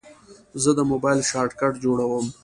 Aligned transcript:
زه 0.61 0.71
د 0.77 0.79
موبایل 0.91 1.19
شارټکټ 1.29 1.73
جوړوم. 1.83 2.25